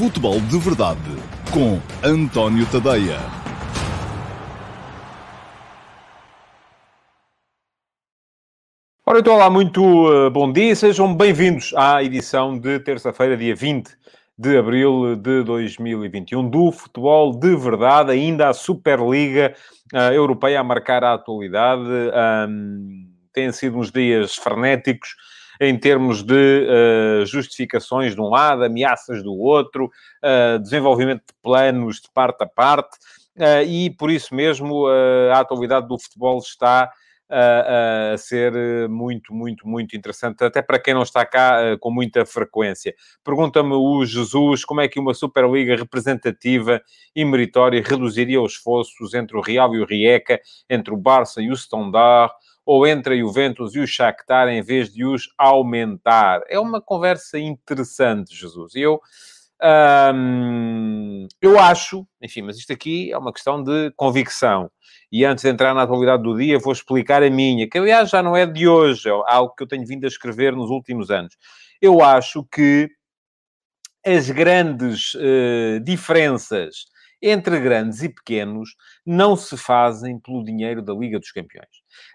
[0.00, 0.98] Futebol de Verdade
[1.52, 3.18] com António Tadeia.
[9.04, 13.90] Ora, então, olá, muito uh, bom dia, sejam bem-vindos à edição de terça-feira, dia 20
[14.38, 19.54] de abril de 2021, do Futebol de Verdade, ainda a Superliga
[19.92, 21.82] uh, Europeia a marcar a atualidade.
[22.48, 25.10] Um, têm sido uns dias frenéticos
[25.60, 29.90] em termos de uh, justificações de um lado, ameaças do outro,
[30.24, 32.96] uh, desenvolvimento de planos de parte a parte,
[33.36, 34.86] uh, e por isso mesmo
[35.32, 36.90] a atualidade do futebol está
[37.32, 42.92] a ser muito, muito, muito interessante, até para quem não está cá com muita frequência.
[43.22, 46.82] Pergunta-me o Jesus como é que uma Superliga representativa
[47.14, 51.50] e meritória reduziria os esforços entre o Real e o Rijeka, entre o Barça e
[51.50, 52.32] o Standard,
[52.64, 56.42] ou entre a Juventus e o Shakhtar em vez de os aumentar?
[56.48, 58.74] É uma conversa interessante, Jesus.
[58.74, 59.00] Eu,
[60.14, 64.70] hum, eu acho, enfim, mas isto aqui é uma questão de convicção.
[65.12, 68.22] E antes de entrar na atualidade do dia, vou explicar a minha, que aliás já
[68.22, 71.36] não é de hoje, é algo que eu tenho vindo a escrever nos últimos anos.
[71.82, 72.88] Eu acho que
[74.06, 76.84] as grandes uh, diferenças
[77.22, 81.68] entre grandes e pequenos não se fazem pelo dinheiro da Liga dos Campeões.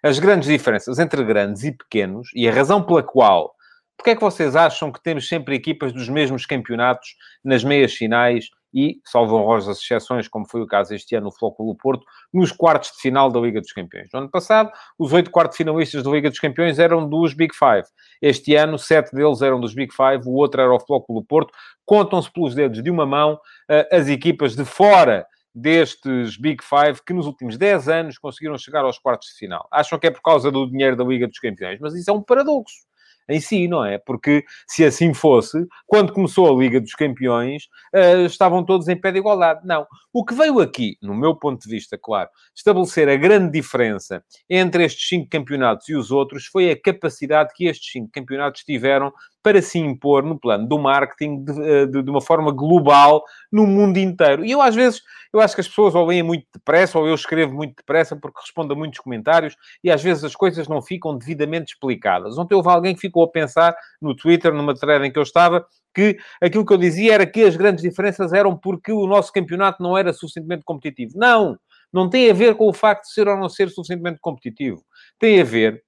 [0.04, 3.56] As grandes diferenças entre grandes e pequenos, e a razão pela qual,
[3.98, 8.50] porque é que vocês acham que temos sempre equipas dos mesmos campeonatos nas meias finais
[8.76, 12.92] e, salvo honrosas exceções, como foi o caso este ano no Flóculo Porto, nos quartos
[12.92, 14.10] de final da Liga dos Campeões.
[14.14, 17.88] No ano passado, os oito quartos finalistas da Liga dos Campeões eram dos Big Five.
[18.22, 21.54] Este ano, sete deles eram dos Big Five, o outro era o Flóculo Porto.
[21.86, 27.14] Contam-se pelos dedos de uma mão uh, as equipas de fora destes Big Five que
[27.14, 29.66] nos últimos 10 anos conseguiram chegar aos quartos de final.
[29.72, 32.22] Acham que é por causa do dinheiro da Liga dos Campeões, mas isso é um
[32.22, 32.86] paradoxo
[33.30, 33.98] em si, não é?
[33.98, 39.12] Porque se assim fosse, quando começou a Liga dos Campeões, uh, estavam todos em pé
[39.12, 39.62] de igualdade.
[39.66, 39.86] Não.
[40.14, 44.86] O que veio aqui, no meu ponto de vista, claro, estabelecer a grande diferença entre
[44.86, 49.12] estes cinco campeonatos e os outros foi a capacidade que estes cinco campeonatos tiveram
[49.46, 53.68] para se impor no plano do marketing de, eh, de, de, uma forma global no
[53.68, 54.44] mundo inteiro.
[54.44, 57.14] E eu, às vezes, eu acho que as pessoas ou leem muito depressa ou eu
[57.14, 61.16] escrevo muito depressa porque respondo a muitos comentários e às vezes as coisas não ficam
[61.16, 62.40] devidamente explicadas.
[62.40, 65.64] Ontem houve alguém que ficou a pensar no Twitter, numa thread em que eu estava,
[65.94, 69.84] que aquilo que eu dizia era que as grandes diferenças eram porque o nosso campeonato
[69.84, 71.12] não era suficientemente competitivo.
[71.16, 71.56] Não!
[71.94, 74.84] Não tem a ver com o facto de ser ou não ser suficientemente competitivo.
[75.20, 75.84] Tem a ver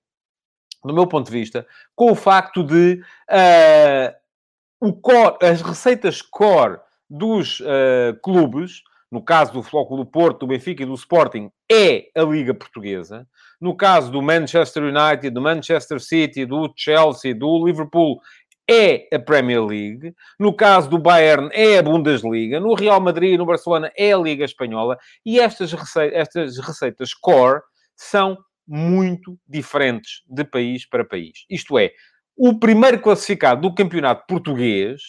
[0.87, 4.15] do meu ponto de vista, com o facto de uh,
[4.79, 8.81] o core, as receitas core dos uh, clubes,
[9.11, 13.27] no caso do Flóculo do Porto, do Benfica e do Sporting, é a Liga Portuguesa.
[13.59, 18.19] No caso do Manchester United, do Manchester City, do Chelsea, do Liverpool,
[18.69, 20.13] é a Premier League.
[20.37, 22.59] No caso do Bayern, é a Bundesliga.
[22.59, 24.97] No Real Madrid e no Barcelona, é a Liga Espanhola.
[25.25, 25.73] E estas,
[26.11, 27.61] estas receitas core
[27.95, 31.45] são muito diferentes de país para país.
[31.49, 31.91] Isto é,
[32.35, 35.01] o primeiro classificado do campeonato português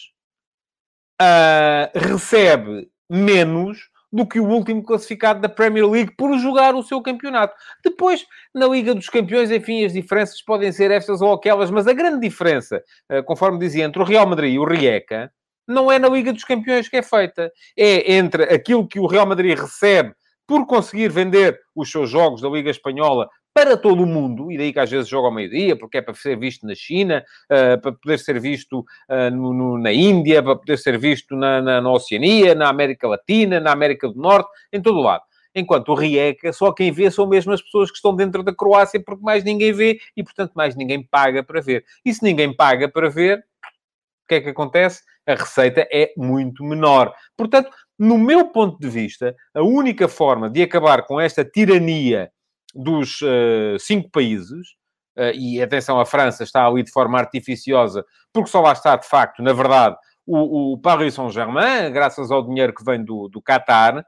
[1.21, 6.99] uh, recebe menos do que o último classificado da Premier League por jogar o seu
[7.01, 7.55] campeonato.
[7.83, 8.25] Depois,
[8.55, 12.19] na Liga dos Campeões, enfim, as diferenças podem ser estas ou aquelas, mas a grande
[12.19, 15.31] diferença, uh, conforme dizia, entre o Real Madrid e o Rijeka,
[15.67, 17.51] não é na Liga dos Campeões que é feita.
[17.77, 20.15] É entre aquilo que o Real Madrid recebe
[20.47, 24.71] por conseguir vender os seus jogos da Liga Espanhola para todo o mundo, e daí
[24.71, 27.91] que às vezes joga ao meio-dia, porque é para ser visto na China, uh, para
[27.91, 31.91] poder ser visto uh, no, no, na Índia, para poder ser visto na, na, na,
[31.91, 35.23] Oceania, na América Latina, na América do Norte, em todo o lado.
[35.53, 39.01] Enquanto o Rijeka, só quem vê são mesmo as pessoas que estão dentro da Croácia,
[39.03, 41.83] porque mais ninguém vê e, portanto, mais ninguém paga para ver.
[42.05, 45.01] E se ninguém paga para ver, o que é que acontece?
[45.25, 47.13] A receita é muito menor.
[47.35, 52.31] Portanto, no meu ponto de vista, a única forma de acabar com esta tirania
[52.73, 54.69] dos uh, cinco países,
[55.17, 59.07] uh, e atenção, a França está ali de forma artificiosa, porque só lá está, de
[59.07, 64.05] facto, na verdade, o, o Paris Saint-Germain, graças ao dinheiro que vem do, do Qatar.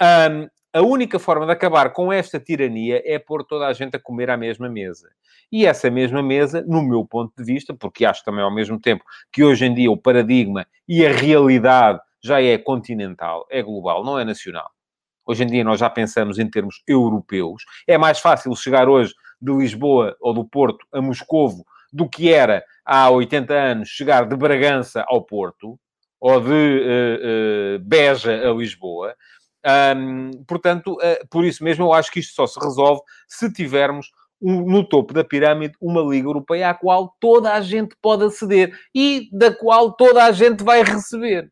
[0.00, 4.00] Um, a única forma de acabar com esta tirania é pôr toda a gente a
[4.00, 5.08] comer à mesma mesa.
[5.50, 9.02] E essa mesma mesa, no meu ponto de vista, porque acho também ao mesmo tempo
[9.32, 14.18] que hoje em dia o paradigma e a realidade já é continental, é global, não
[14.18, 14.70] é nacional.
[15.26, 17.64] Hoje em dia nós já pensamos em termos europeus.
[17.86, 22.64] É mais fácil chegar hoje de Lisboa ou do Porto a Moscovo do que era
[22.84, 25.78] há 80 anos chegar de Bragança ao Porto
[26.20, 29.14] ou de uh, uh, Beja a Lisboa.
[29.96, 34.10] Um, portanto, uh, por isso mesmo, eu acho que isto só se resolve se tivermos
[34.40, 38.78] um, no topo da pirâmide uma Liga Europeia à qual toda a gente pode aceder
[38.94, 41.50] e da qual toda a gente vai receber.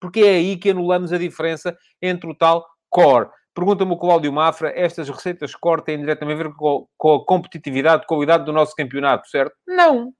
[0.00, 2.64] Porque é aí que anulamos a diferença entre o tal
[2.96, 3.28] core.
[3.54, 8.06] Pergunta-me o Cláudio Mafra, estas receitas core têm diretamente a ver com, com a competitividade,
[8.06, 9.54] qualidade do nosso campeonato, certo?
[9.66, 10.14] Não.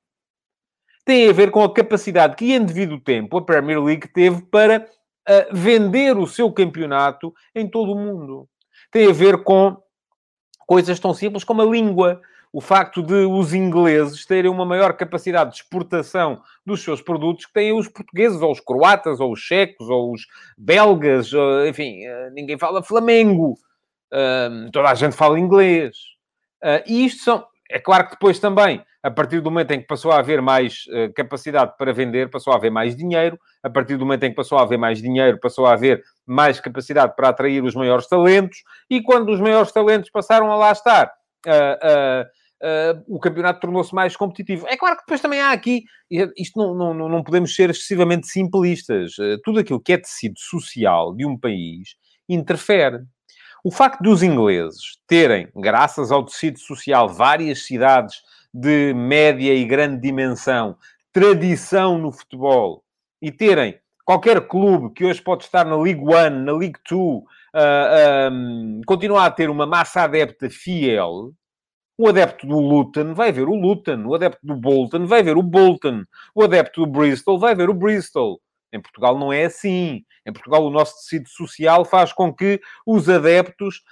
[1.02, 4.80] Tem a ver com a capacidade que, em devido tempo, a Premier League teve para
[4.80, 8.46] uh, vender o seu campeonato em todo o mundo.
[8.90, 9.76] Tem a ver com
[10.66, 12.20] coisas tão simples como a língua
[12.56, 17.52] o facto de os ingleses terem uma maior capacidade de exportação dos seus produtos que
[17.52, 20.22] têm os portugueses, ou os croatas, ou os checos, ou os
[20.56, 21.32] belgas,
[21.68, 23.58] enfim, eh, ninguém fala flamengo,
[24.72, 25.96] toda a gente fala inglês.
[26.64, 29.86] Uh, e isto são, é claro que depois também, a partir do momento em que
[29.86, 33.38] passou a haver mais uh, capacidade para vender, passou a haver mais dinheiro.
[33.62, 36.58] A partir do momento em que passou a haver mais dinheiro, passou a haver mais
[36.58, 38.64] capacidade para atrair os maiores talentos.
[38.88, 41.12] E quando os maiores talentos passaram a lá estar,
[41.46, 42.36] uh, uh,
[42.66, 44.66] uh, o campeonato tornou-se mais competitivo.
[44.68, 45.84] É claro que depois também há aqui,
[46.36, 49.16] isto não, não, não podemos ser excessivamente simplistas.
[49.18, 51.94] Uh, tudo aquilo que é tecido social de um país
[52.28, 52.98] interfere.
[53.64, 58.16] O facto dos ingleses terem, graças ao tecido social, várias cidades
[58.52, 60.76] de média e grande dimensão,
[61.12, 62.84] tradição no futebol,
[63.20, 68.30] e terem qualquer clube que hoje pode estar na League One, na League Two, uh,
[68.30, 71.32] um, continuar a ter uma massa adepta fiel,
[71.98, 74.04] o adepto do Luton vai ver o Luton.
[74.06, 76.04] O adepto do Bolton vai ver o Bolton.
[76.34, 78.40] O adepto do Bristol vai ver o Bristol.
[78.72, 80.04] Em Portugal não é assim.
[80.26, 83.82] Em Portugal o nosso tecido social faz com que os adeptos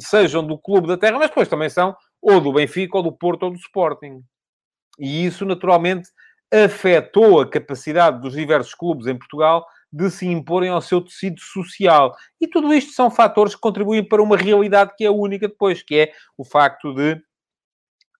[0.00, 3.44] sejam do clube da terra, mas depois também são ou do Benfica, ou do Porto,
[3.44, 4.22] ou do Sporting.
[4.98, 6.08] E isso, naturalmente,
[6.52, 12.14] afetou a capacidade dos diversos clubes em Portugal de se imporem ao seu tecido social.
[12.40, 15.96] E tudo isto são fatores que contribuem para uma realidade que é única depois, que
[15.96, 17.20] é o facto de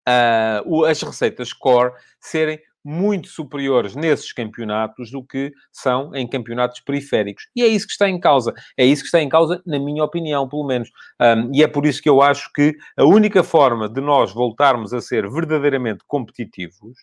[0.09, 7.49] uh, as receitas core serem muito superiores nesses campeonatos do que são em campeonatos periféricos.
[7.55, 8.53] E é isso que está em causa.
[8.77, 10.91] É isso que está em causa, na minha opinião, pelo menos.
[11.21, 14.93] Um, e é por isso que eu acho que a única forma de nós voltarmos
[14.93, 16.97] a ser verdadeiramente competitivos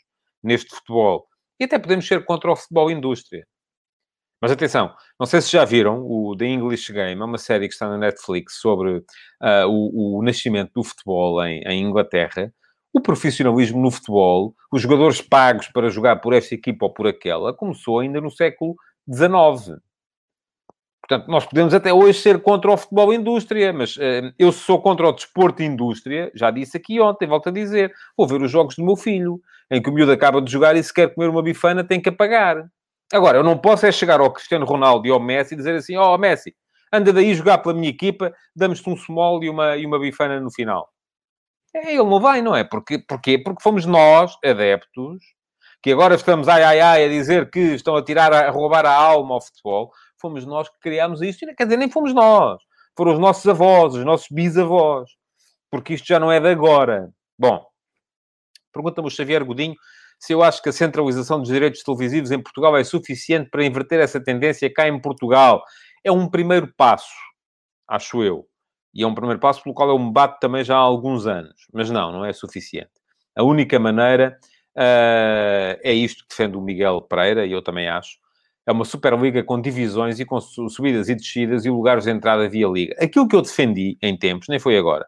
[0.43, 1.27] neste futebol,
[1.59, 3.45] e até podemos ser contra o futebol indústria,
[4.41, 7.73] mas atenção, não sei se já viram o The English Game, é uma série que
[7.73, 12.53] está na Netflix sobre uh, o, o, nascimento do futebol em, em, Inglaterra.
[12.93, 17.53] O profissionalismo no futebol, os jogadores pagos para jogar por esta equipa ou por aquela,
[17.53, 18.75] começou ainda no século
[19.11, 19.77] XIX.
[21.01, 25.07] Portanto, nós podemos até hoje ser contra o futebol indústria, mas uh, eu sou contra
[25.07, 28.85] o desporto indústria, já disse aqui ontem, volto a dizer, vou ver os jogos do
[28.85, 31.83] meu filho, em que o miúdo acaba de jogar e se quer comer uma bifana
[31.83, 32.69] tem que apagar.
[33.11, 35.95] Agora, eu não posso é chegar ao Cristiano Ronaldo e ao Messi e dizer assim,
[35.97, 36.55] ó oh, Messi,
[36.93, 40.51] anda daí jogar pela minha equipa, damos-te um small e uma, e uma bifana no
[40.51, 40.89] final.
[41.73, 42.63] É, ele não vai, não é?
[42.63, 43.37] Porque, porquê?
[43.37, 45.23] Porque fomos nós, adeptos,
[45.81, 48.93] que agora estamos ai, ai, ai a dizer que estão a tirar, a roubar a
[48.93, 49.91] alma ao futebol.
[50.19, 51.45] Fomos nós que criámos isto.
[51.55, 52.61] Quer dizer, nem fomos nós.
[52.97, 55.09] Foram os nossos avós, os nossos bisavós.
[55.71, 57.09] Porque isto já não é de agora.
[57.37, 57.65] Bom,
[58.73, 59.75] pergunta-me o Xavier Godinho
[60.19, 64.01] se eu acho que a centralização dos direitos televisivos em Portugal é suficiente para inverter
[64.01, 65.63] essa tendência cá em Portugal.
[66.03, 67.15] É um primeiro passo,
[67.87, 68.45] acho eu.
[68.93, 71.67] E é um primeiro passo pelo qual eu me bato também já há alguns anos.
[71.73, 72.91] Mas não, não é suficiente.
[73.35, 74.37] A única maneira
[74.75, 78.17] uh, é isto que defende o Miguel Pereira, e eu também acho.
[78.67, 82.67] É uma Superliga com divisões e com subidas e descidas e lugares de entrada via
[82.67, 82.95] Liga.
[82.99, 85.07] Aquilo que eu defendi em tempos, nem foi agora,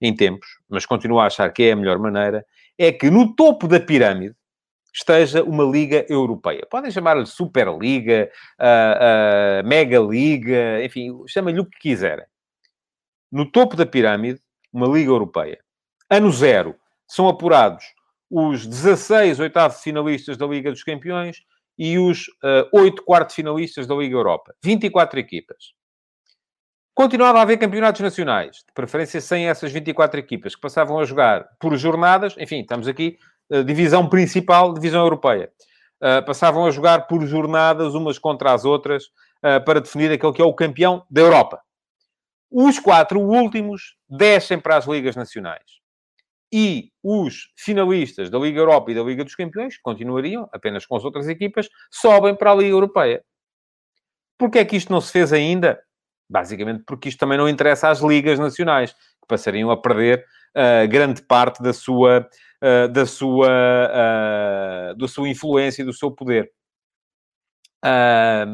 [0.00, 2.44] em tempos, mas continuo a achar que é a melhor maneira,
[2.78, 4.34] é que no topo da pirâmide
[4.92, 6.66] esteja uma liga europeia.
[6.70, 12.24] Podem chamar-lhe Superliga, uh, uh, Mega Liga, enfim, chamem-lhe o que quiserem.
[13.30, 14.40] No topo da pirâmide,
[14.72, 15.58] uma liga europeia.
[16.08, 16.74] Ano zero,
[17.06, 17.84] são apurados
[18.30, 21.38] os 16 oitavos finalistas da Liga dos Campeões
[21.78, 24.54] e os uh, 8 quartos finalistas da Liga Europa.
[24.62, 25.74] 24 equipas.
[26.96, 31.46] Continuava a haver campeonatos nacionais, de preferência sem essas 24 equipas, que passavam a jogar
[31.60, 33.18] por jornadas, enfim, estamos aqui,
[33.50, 35.52] uh, divisão principal, divisão europeia.
[36.00, 39.04] Uh, passavam a jogar por jornadas umas contra as outras
[39.44, 41.60] uh, para definir aquele que é o campeão da Europa.
[42.50, 45.82] Os quatro últimos descem para as ligas nacionais.
[46.50, 51.04] E os finalistas da Liga Europa e da Liga dos Campeões, continuariam apenas com as
[51.04, 53.22] outras equipas, sobem para a Liga Europeia.
[54.38, 55.78] Porquê é que isto não se fez ainda?
[56.28, 60.24] Basicamente porque isto também não interessa às ligas nacionais, que passariam a perder
[60.56, 62.28] uh, grande parte da sua,
[62.62, 66.50] uh, da, sua, uh, da sua influência e do seu poder.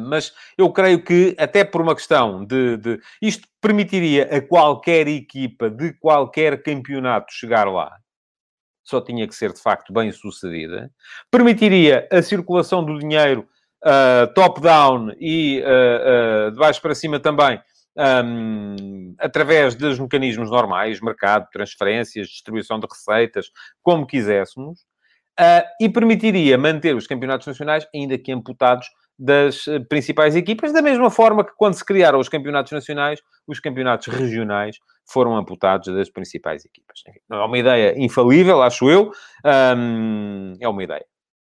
[0.07, 5.71] mas eu creio que, até por uma questão de, de, Isto permitiria a qualquer equipa
[5.71, 7.97] de qualquer campeonato chegar lá.
[8.85, 10.91] Só tinha que ser, de facto, bem sucedida.
[11.31, 13.49] Permitiria a circulação do dinheiro
[13.85, 17.61] uh, top-down e uh, de baixo para cima também,
[17.97, 23.51] um, através dos mecanismos normais, mercado, transferências, distribuição de receitas,
[23.83, 24.81] como quiséssemos,
[25.81, 28.87] e permitiria manter os campeonatos nacionais, ainda que amputados
[29.19, 33.61] das eh, principais equipas, da mesma forma que quando se criaram os campeonatos nacionais, os
[33.61, 37.03] campeonatos regionais foram amputados das principais equipas.
[37.07, 39.13] É uma ideia infalível, acho eu,
[39.77, 41.05] um, é uma ideia.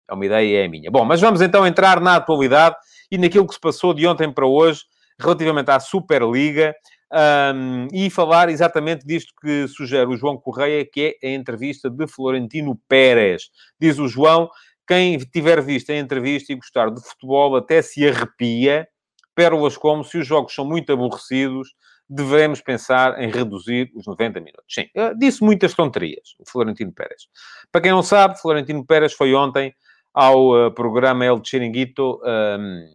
[0.09, 0.89] É uma ideia é a minha.
[0.89, 2.75] Bom, mas vamos então entrar na atualidade
[3.11, 4.81] e naquilo que se passou de ontem para hoje
[5.19, 6.75] relativamente à Superliga
[7.11, 12.07] um, e falar exatamente disto que sugere o João Correia, que é a entrevista de
[12.07, 13.43] Florentino Pérez.
[13.79, 14.49] Diz o João
[14.87, 18.87] quem tiver visto a entrevista e gostar de futebol até se arrepia.
[19.35, 21.75] Pérolas como, se os jogos são muito aborrecidos,
[22.09, 24.73] devemos pensar em reduzir os 90 minutos.
[24.73, 24.87] Sim,
[25.19, 27.27] disse muitas tonterias, o Florentino Pérez.
[27.71, 29.75] Para quem não sabe, Florentino Pérez foi ontem
[30.17, 32.19] ao uh, programa El Chiringuito.
[32.23, 32.89] Um,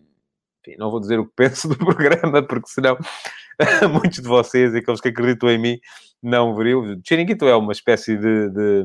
[0.60, 2.98] enfim, não vou dizer o que penso do programa, porque senão
[3.92, 5.78] muitos de vocês, aqueles que acreditam em mim,
[6.20, 7.00] não veriam.
[7.06, 8.84] Chiringuito é uma espécie de, de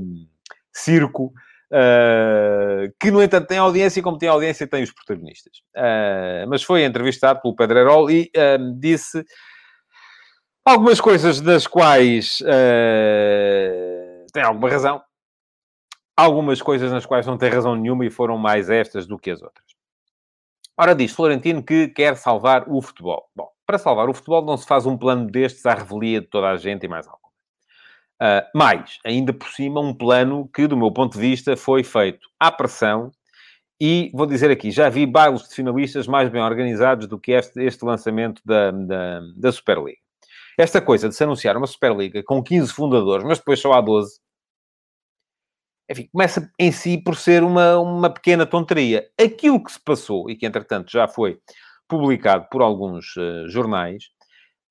[0.71, 1.33] circo
[1.69, 5.57] Uh, que, no entanto, tem audiência e, como tem audiência, tem os protagonistas.
[5.75, 9.21] Uh, mas foi entrevistado pelo Pedrerol e uh, disse
[10.63, 12.37] algumas coisas das quais
[14.33, 15.01] tem alguma razão,
[16.17, 19.41] algumas coisas nas quais não tem razão nenhuma e foram mais estas do que as
[19.41, 19.77] outras.
[20.75, 23.29] Ora, diz Florentino que quer salvar o futebol.
[23.35, 26.49] Bom, para salvar o futebol não se faz um plano destes à revelia de toda
[26.49, 27.19] a gente e mais algo.
[28.21, 32.27] Uh, mais, ainda por cima, um plano que, do meu ponto de vista, foi feito
[32.39, 33.11] à pressão
[33.79, 37.61] e, vou dizer aqui, já vi bailes de finalistas mais bem organizados do que este,
[37.63, 39.99] este lançamento da, da, da Superliga.
[40.57, 44.19] Esta coisa de se anunciar uma Superliga com 15 fundadores, mas depois só há 12,
[45.89, 49.07] enfim, começa em si por ser uma, uma pequena tonteria.
[49.19, 51.39] Aquilo que se passou, e que entretanto já foi
[51.87, 54.11] publicado por alguns uh, jornais,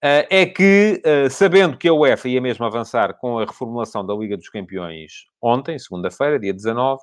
[0.03, 4.15] eh, é que, eh, sabendo que a UEFA ia mesmo avançar com a reformulação da
[4.15, 7.03] Liga dos Campeões ontem, segunda-feira, dia 19,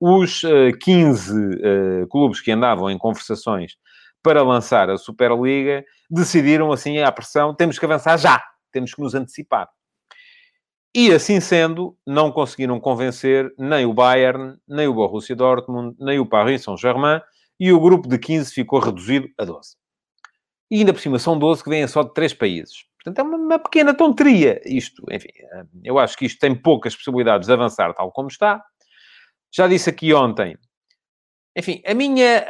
[0.00, 0.42] os
[0.82, 3.76] 15 eh, clubes que andavam em conversações
[4.22, 9.14] para lançar a Superliga decidiram, assim, à pressão, temos que avançar já, temos que nos
[9.14, 9.68] antecipar.
[10.98, 16.24] E, assim sendo, não conseguiram convencer nem o Bayern, nem o Borussia Dortmund, nem o
[16.24, 17.20] Paris Saint-Germain,
[17.60, 19.76] e o grupo de 15 ficou reduzido a 12.
[20.70, 22.86] E ainda por cima são 12 que vêm só de 3 países.
[23.04, 25.02] Portanto, é uma, uma, pequena tonteria isto.
[25.12, 28.64] Enfim, eh, eu acho que isto tem poucas possibilidades de avançar tal como está.
[29.54, 30.56] Já disse aqui ontem.
[31.54, 32.46] Enfim, a minha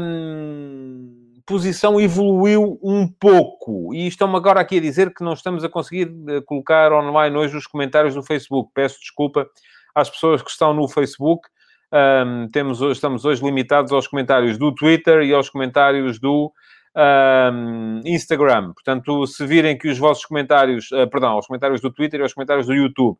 [0.00, 1.05] hum,
[1.46, 3.94] posição evoluiu um pouco.
[3.94, 7.56] E estão-me agora aqui a dizer que não estamos a conseguir eh, colocar online hoje
[7.56, 8.70] os comentários do Facebook.
[8.74, 9.48] Peço desculpa
[9.94, 11.48] às pessoas que estão no Facebook.
[11.92, 16.52] Um, temos, estamos hoje limitados aos comentários do Twitter e aos comentários do
[16.96, 18.72] um, Instagram.
[18.72, 22.34] Portanto, se virem que os vossos comentários, uh, perdão, os comentários do Twitter e os
[22.34, 23.16] comentários do YouTube,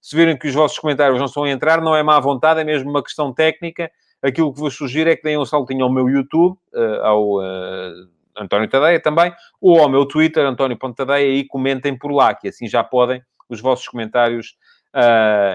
[0.00, 2.64] se virem que os vossos comentários não estão a entrar, não é má vontade, é
[2.64, 3.90] mesmo uma questão técnica.
[4.22, 8.08] Aquilo que vos sugiro é que deem um saltinho ao meu YouTube, uh, ao uh,
[8.36, 12.68] António Tadeia também, ou ao meu Twitter, António Tadeia, e comentem por lá, que assim
[12.68, 14.56] já podem os vossos comentários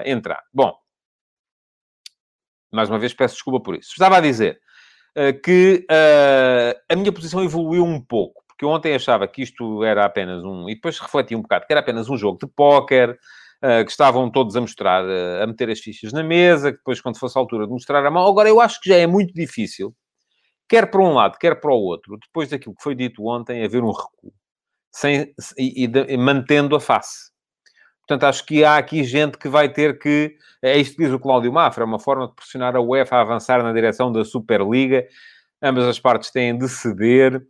[0.04, 0.42] entrar.
[0.52, 0.74] Bom,
[2.72, 3.90] mais uma vez peço desculpa por isso.
[3.92, 4.60] Estava a dizer,
[5.14, 5.86] eh, que
[6.90, 10.74] a minha posição evoluiu um pouco, porque ontem achava que isto era apenas um, e
[10.74, 13.18] depois refleti um bocado, que era apenas um jogo de póquer,
[13.84, 17.18] que estavam todos a mostrar, uh, a meter as fichas na mesa, que depois, quando
[17.18, 19.94] fosse a altura de mostrar a mão, agora eu acho que já é muito difícil,
[20.68, 23.82] quer para um lado, quer para o outro, depois daquilo que foi dito ontem, haver
[23.82, 24.32] um recuo,
[24.92, 27.30] sem, e, e, mantendo a face.
[28.06, 30.36] Portanto, acho que há aqui gente que vai ter que.
[30.62, 33.20] É isto que diz o Cláudio Mafra, é uma forma de pressionar a UEFA a
[33.20, 35.04] avançar na direção da Superliga.
[35.60, 37.42] Ambas as partes têm de ceder.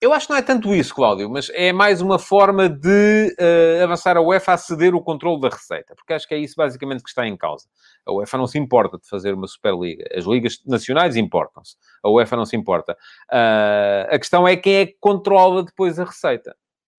[0.00, 3.82] Eu acho que não é tanto isso, Cláudio, mas é mais uma forma de uh,
[3.82, 7.02] avançar a UEFA a ceder o controle da receita, porque acho que é isso basicamente
[7.02, 7.68] que está em causa.
[8.06, 12.36] A UEFA não se importa de fazer uma Superliga, as ligas nacionais importam-se, a UEFA
[12.36, 12.96] não se importa.
[13.28, 16.54] Uh, a questão é quem é que controla depois a receita,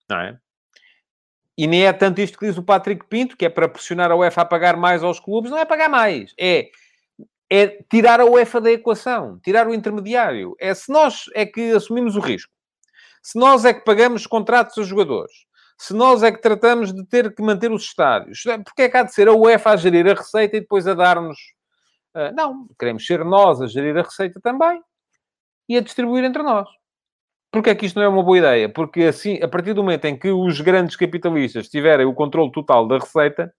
[0.10, 0.38] não é?
[1.58, 4.16] E nem é tanto isto que diz o Patrick Pinto, que é para pressionar a
[4.16, 6.70] UEFA a pagar mais aos clubes, não é pagar mais, é,
[7.50, 10.56] é tirar a UEFA da equação, tirar o intermediário.
[10.60, 12.54] É se nós é que assumimos o risco,
[13.22, 15.34] se nós é que pagamos contratos aos jogadores,
[15.78, 19.04] se nós é que tratamos de ter que manter os estádios, porque é que há
[19.04, 21.38] de ser a UEFA a gerir a receita e depois a dar-nos.
[22.14, 24.82] Uh, não, queremos ser nós a gerir a receita também
[25.70, 26.68] e a distribuir entre nós.
[27.52, 28.68] Porquê é que isto não é uma boa ideia?
[28.68, 32.88] Porque assim, a partir do momento em que os grandes capitalistas tiverem o controle total
[32.88, 33.54] da receita,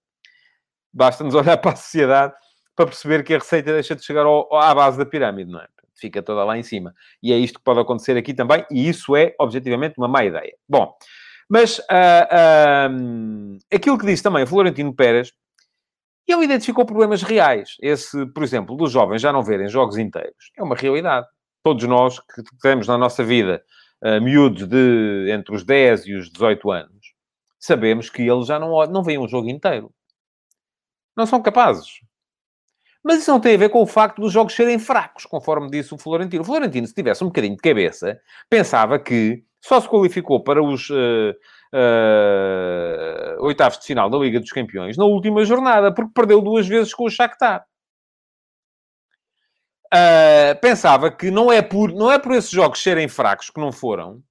[0.93, 2.35] basta-nos olhar para a sociedade
[2.76, 5.69] para perceber que a receita deixa de chegar ao, à base da pirâmide, não é?
[6.00, 6.95] Fica toda lá em cima.
[7.23, 10.54] E é isto que pode acontecer aqui também, e isso é, objetivamente, uma má ideia.
[10.69, 10.97] Bom,
[11.49, 11.83] mas uh,
[12.92, 15.33] uh, aquilo que disse também Florentino Pérez,
[16.26, 17.76] ele identificou problemas reais.
[17.83, 21.26] Esse, por exemplo, dos jovens já não verem jogos inteiros, é uma realidade.
[21.64, 23.62] Todos nós que temos na nossa vida
[24.02, 27.14] uh, miúdos de entre os 10 e os 18 anos,
[27.59, 29.92] sabemos que eles já não, não veem um jogo inteiro.
[31.16, 32.00] Não são capazes.
[33.02, 35.95] Mas isso não tem a ver com o facto dos jogos serem fracos, conforme disse
[35.95, 36.42] o Florentino.
[36.42, 40.88] O Florentino, se tivesse um bocadinho de cabeça, pensava que só se qualificou para os
[40.90, 41.35] uh,
[41.75, 46.95] uh, oitavos de final da Liga dos Campeões na última jornada, porque perdeu duas vezes
[46.95, 47.64] com o Shakhtar.
[49.92, 53.73] Uh, pensava que não é, por, não é por esses jogos serem fracos que não
[53.73, 54.23] foram,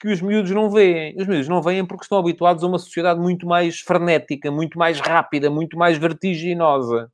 [0.00, 1.16] que os miúdos não veem.
[1.18, 5.00] Os miúdos não veem porque estão habituados a uma sociedade muito mais frenética, muito mais
[5.00, 7.10] rápida, muito mais vertiginosa.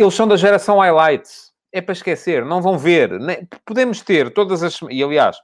[0.00, 1.52] Eles são da geração highlights.
[1.70, 3.10] É para esquecer, não vão ver.
[3.66, 4.80] Podemos ter todas as...
[4.90, 5.36] E, aliás,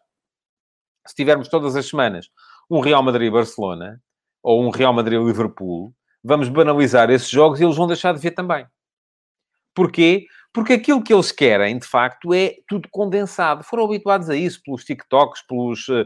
[1.06, 2.30] se tivermos todas as semanas
[2.70, 4.00] um Real Madrid-Barcelona
[4.42, 5.92] ou um Real Madrid-Liverpool,
[6.24, 8.66] vamos banalizar esses jogos e eles vão deixar de ver também.
[9.74, 10.24] Porquê?
[10.54, 13.62] Porque aquilo que eles querem, de facto, é tudo condensado.
[13.62, 15.86] Foram habituados a isso pelos TikToks, pelos...
[15.88, 16.00] Uh,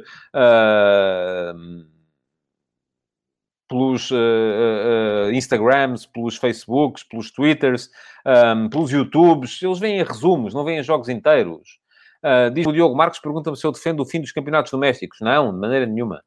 [3.71, 7.89] pelos uh, uh, Instagrams, pelos Facebooks, pelos Twitters,
[8.27, 9.63] um, pelos YouTubes.
[9.63, 11.79] Eles veem resumos, não veem jogos inteiros.
[12.21, 15.21] Uh, diz o Diogo Marcos, pergunta-me se eu defendo o fim dos campeonatos domésticos.
[15.21, 16.21] Não, de maneira nenhuma.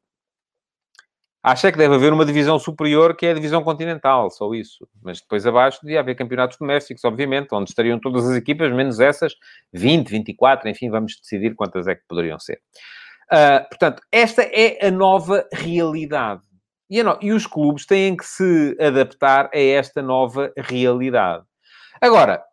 [1.42, 4.88] Acho é que deve haver uma divisão superior, que é a divisão continental, só isso.
[5.02, 9.34] Mas depois abaixo devia haver campeonatos domésticos, obviamente, onde estariam todas as equipas, menos essas,
[9.70, 12.62] 20, 24, enfim, vamos decidir quantas é que poderiam ser.
[13.30, 16.40] Uh, portanto, esta é a nova realidade.
[16.90, 21.44] E, e os clubes têm que se adaptar a esta nova realidade.
[22.00, 22.44] Agora,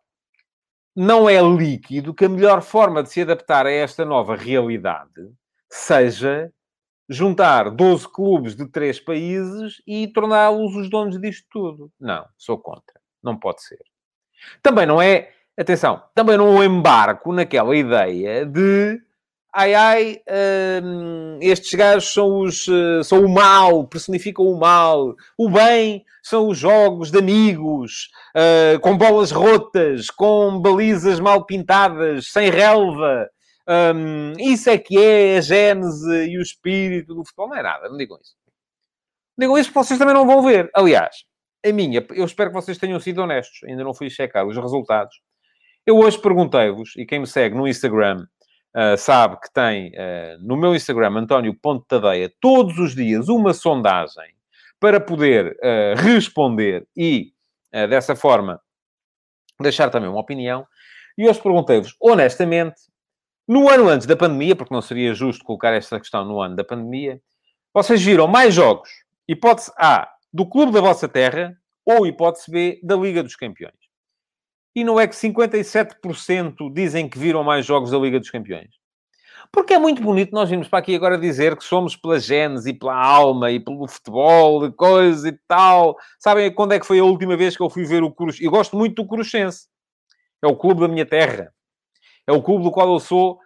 [0.94, 5.30] não é líquido que a melhor forma de se adaptar a esta nova realidade
[5.70, 6.52] seja
[7.08, 11.92] juntar 12 clubes de três países e torná-los os donos disto tudo.
[11.98, 13.00] Não, sou contra.
[13.22, 13.80] Não pode ser.
[14.62, 19.00] Também não é, atenção, também não embarco naquela ideia de
[19.54, 20.22] ai ai,
[20.82, 25.14] hum, estes gajos são, os, uh, são o mal, personificam o mal.
[25.36, 32.28] O bem são os jogos de amigos, uh, com bolas rotas, com balizas mal pintadas,
[32.28, 33.28] sem relva.
[33.68, 37.48] Um, isso é que é a gênese e o espírito do futebol.
[37.48, 38.34] Não é nada, não digam isso.
[39.36, 40.70] Não digam isso porque vocês também não vão ver.
[40.74, 41.24] Aliás,
[41.64, 43.60] a minha, eu espero que vocês tenham sido honestos.
[43.64, 45.14] Ainda não fui checar os resultados.
[45.86, 48.24] Eu hoje perguntei-vos, e quem me segue no Instagram
[48.76, 51.86] uh, sabe que tem uh, no meu Instagram, António Ponte
[52.40, 54.34] todos os dias uma sondagem
[54.80, 57.32] para poder uh, responder e,
[57.88, 58.60] dessa forma,
[59.58, 60.66] deixar também uma opinião.
[61.16, 62.82] E hoje perguntei-vos, honestamente,
[63.48, 66.64] no ano antes da pandemia, porque não seria justo colocar esta questão no ano da
[66.64, 67.20] pandemia,
[67.72, 68.90] vocês viram mais jogos,
[69.26, 73.81] hipótese A, do clube da vossa terra, ou hipótese B, da Liga dos Campeões.
[74.74, 78.70] E não é que 57% dizem que viram mais jogos da Liga dos Campeões.
[79.52, 82.72] Porque é muito bonito nós virmos para aqui agora dizer que somos pela genes e
[82.72, 85.94] pela alma e pelo futebol e coisa e tal.
[86.18, 88.44] Sabem quando é que foi a última vez que eu fui ver o Cruxense?
[88.44, 89.68] Eu gosto muito do Cruxense.
[90.40, 91.52] É o clube da minha terra.
[92.26, 93.38] É o clube do qual eu sou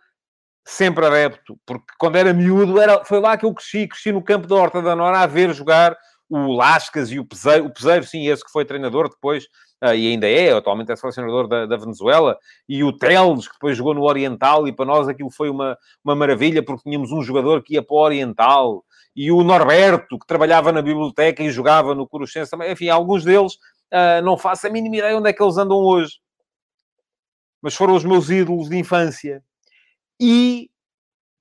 [0.65, 1.59] sempre adepto.
[1.67, 3.89] Porque quando era miúdo, era, foi lá que eu cresci.
[3.89, 5.97] Cresci no campo da Horta da Nora a ver jogar
[6.29, 7.67] o Lascas e o Peseiro.
[7.67, 9.49] O Peseiro, sim, esse que foi treinador depois
[9.83, 13.95] e ainda é, atualmente é selecionador da, da, Venezuela, e o Teles, que depois jogou
[13.95, 17.75] no Oriental, e para nós aquilo foi uma, uma maravilha, porque tínhamos um jogador que
[17.75, 18.85] ia para o Oriental,
[19.15, 23.55] e o Norberto, que trabalhava na biblioteca e jogava no Coruscante também, enfim, alguns deles,
[23.93, 26.21] uh, não faço a mínima ideia onde é que eles andam hoje.
[27.63, 29.43] Mas foram os meus ídolos de infância.
[30.21, 30.71] E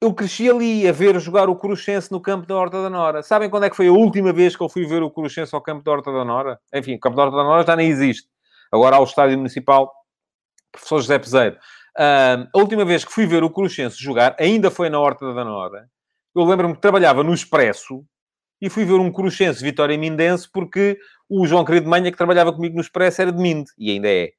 [0.05, 3.23] eu cresci ali a ver jogar o Cruxense no campo da Horta da Nora.
[3.23, 5.61] Sabem quando é que foi a última vez que eu fui ver o Cruxense ao
[5.61, 6.59] campo da Horta da Nora?
[6.73, 8.29] Enfim, o campo da Horta da Nora já nem existe.
[8.71, 9.91] Agora há o Estádio Municipal
[10.71, 11.55] Professor José Peseiro.
[11.97, 15.43] Uh, a última vez que fui ver o Cruxense jogar, ainda foi na Horta da
[15.43, 15.89] Nora.
[16.35, 18.03] Eu lembro-me que trabalhava no Expresso
[18.61, 22.75] e fui ver um Cruxense Vitória Mindense porque o João Querido Manha, que trabalhava comigo
[22.75, 23.71] no Expresso, era de Minde.
[23.77, 24.31] E ainda é.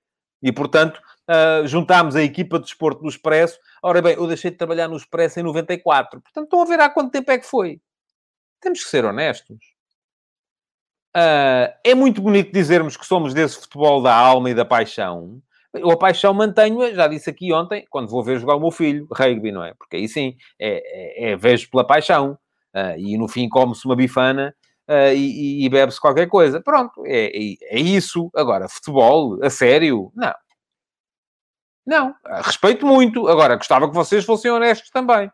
[0.43, 4.57] E, portanto, uh, juntámos a equipa de desporto do Expresso Ora bem, eu deixei de
[4.57, 6.21] trabalhar no Expresso em 94.
[6.21, 7.81] Portanto, estão a ver há quanto tempo é que foi.
[8.61, 9.59] Temos que ser honestos.
[11.17, 15.41] Uh, é muito bonito dizermos que somos desse futebol da alma e da paixão.
[15.73, 19.07] Eu a paixão mantenho, já disse aqui ontem, quando vou ver jogar o meu filho,
[19.13, 19.73] rugby, não é?
[19.75, 22.37] Porque aí sim, é, é, é vejo pela paixão.
[22.75, 24.53] Uh, e no fim come-se uma bifana
[24.89, 26.61] uh, e, e bebe-se qualquer coisa.
[26.61, 28.31] Pronto, é, é, é, isso.
[28.35, 30.35] Agora, futebol, a sério, não.
[31.87, 33.29] Não, respeito muito.
[33.29, 35.31] Agora, gostava que vocês fossem honestos também.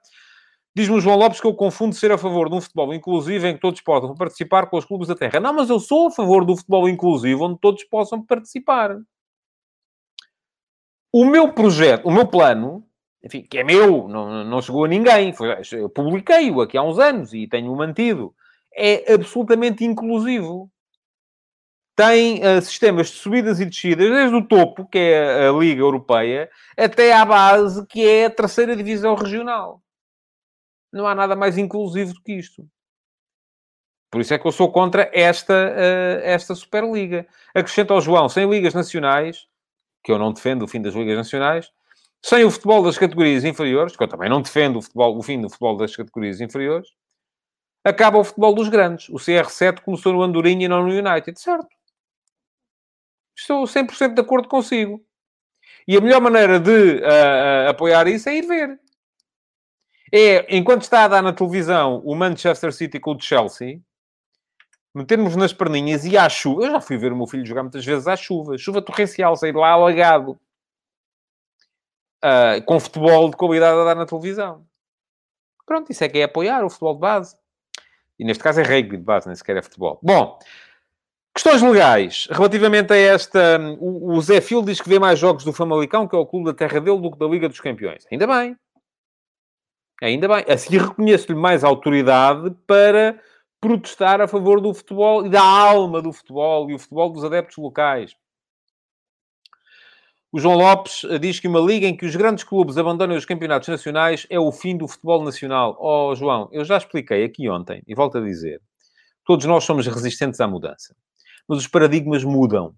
[0.75, 3.55] Diz-me o João Lopes que eu confundo ser a favor de um futebol inclusivo em
[3.55, 5.41] que todos possam participar com os clubes da terra.
[5.41, 8.97] Não, mas eu sou a favor do futebol inclusivo onde todos possam participar.
[11.13, 12.87] O meu projeto, o meu plano,
[13.23, 16.99] enfim, que é meu, não, não chegou a ninguém, foi, eu publiquei-o aqui há uns
[16.99, 18.35] anos e tenho-o mantido,
[18.75, 20.71] é absolutamente inclusivo.
[21.95, 26.51] Tem uh, sistemas de subidas e descidas, desde o topo, que é a Liga Europeia,
[26.77, 29.83] até à base, que é a terceira divisão regional.
[30.93, 32.67] Não há nada mais inclusivo do que isto.
[34.11, 37.27] Por isso é que eu sou contra esta, uh, esta Superliga.
[37.55, 39.47] Acrescento ao João, sem ligas nacionais,
[40.03, 41.71] que eu não defendo o fim das ligas nacionais,
[42.23, 45.41] sem o futebol das categorias inferiores, que eu também não defendo o, futebol, o fim
[45.41, 46.89] do futebol das categorias inferiores,
[47.85, 49.09] acaba o futebol dos grandes.
[49.09, 51.69] O CR7 começou no Andorinha e não no United, certo?
[53.37, 55.05] Estou 100% de acordo consigo.
[55.87, 58.81] E a melhor maneira de uh, uh, apoiar isso é ir ver.
[60.15, 63.81] É, enquanto está a dar na televisão o Manchester City com o Chelsea,
[64.95, 66.65] metermos nas perninhas e à chuva.
[66.65, 68.59] Eu já fui ver o meu filho jogar muitas vezes à chuva.
[68.59, 70.39] Chuva torrencial, sair lá alagado.
[72.25, 74.65] Uh, com futebol de qualidade a dar na televisão.
[75.67, 77.37] Pronto, isso é que é apoiar o futebol de base.
[78.23, 79.99] E neste caso é rugby de base, nem sequer é futebol.
[80.01, 80.39] Bom,
[81.35, 82.29] questões legais.
[82.31, 83.59] Relativamente a esta...
[83.81, 86.47] O, o Zé Fil diz que vê mais jogos do Famalicão, que é o clube
[86.47, 88.07] da terra dele, do que da Liga dos Campeões.
[88.13, 88.57] Ainda bem.
[90.01, 90.45] Ainda bem.
[90.49, 93.19] Assim reconheço-lhe mais autoridade para
[93.61, 97.57] protestar a favor do futebol e da alma do futebol e o futebol dos adeptos
[97.57, 98.15] locais.
[100.35, 103.27] O João Lopes eh, diz que uma liga em que os grandes clubes abandonem os
[103.27, 105.77] campeonatos nacionais é o fim do futebol nacional.
[105.79, 108.59] Oh, João, eu já expliquei aqui ontem e volto a dizer:
[109.27, 110.97] todos nós somos resistentes à mudança,
[111.47, 112.75] mas os paradigmas mudam.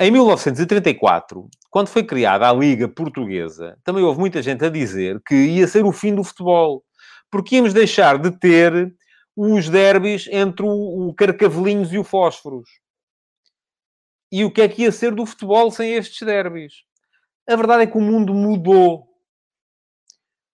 [0.00, 5.34] Em 1934, quando foi criada a Liga Portuguesa, também houve muita gente a dizer que
[5.34, 6.82] ia ser o fim do futebol,
[7.30, 8.94] porque íamos deixar de ter
[9.36, 12.81] os derbys entre o Carcavelinhos e o Fósforos.
[14.32, 16.84] E o que é que ia ser do futebol sem estes derbys?
[17.46, 19.06] A verdade é que o mundo mudou.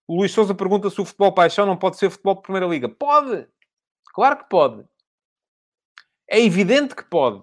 [0.06, 2.88] O Luís Souza pergunta se o futebol paixão não pode ser futebol de Primeira Liga.
[2.88, 3.46] Pode!
[4.12, 4.84] Claro que pode.
[6.28, 7.42] É evidente que pode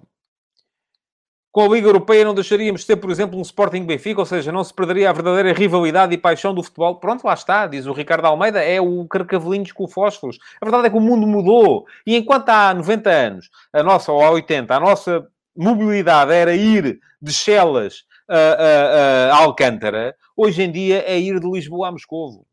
[1.56, 4.52] com a Liga Europeia não deixaríamos de ter, por exemplo, um Sporting Benfica, ou seja,
[4.52, 7.00] não se perderia a verdadeira rivalidade e paixão do futebol.
[7.00, 10.38] Pronto, lá está, diz o Ricardo Almeida, é o carcavelinhos com fósforos.
[10.60, 11.86] A verdade é que o mundo mudou.
[12.06, 17.00] E enquanto há 90 anos, a nossa, ou há 80, a nossa mobilidade era ir
[17.22, 22.46] de Chelas a, a, a Alcântara, hoje em dia é ir de Lisboa a Moscovo.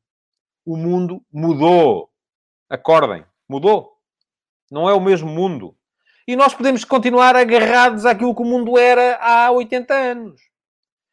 [0.64, 2.10] O mundo mudou.
[2.70, 3.92] Acordem, mudou.
[4.70, 5.76] Não é o mesmo mundo
[6.26, 10.40] e nós podemos continuar agarrados àquilo que o mundo era há 80 anos.